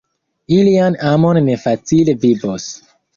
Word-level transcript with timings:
Ilian 0.55 0.95
amon 1.09 1.39
ne 1.49 1.57
facile 1.65 2.17
vivos. 2.25 2.67